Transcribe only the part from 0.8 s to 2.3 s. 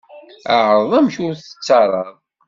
amek ur tettarraḍ.